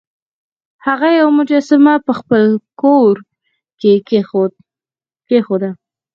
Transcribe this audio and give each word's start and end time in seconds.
هغه 0.85 1.07
یوه 1.19 1.31
مجسمه 1.39 1.93
په 2.05 2.11
خپل 2.19 2.43
کور 2.81 3.15
کې 3.79 3.93
کیښوده. 5.29 5.69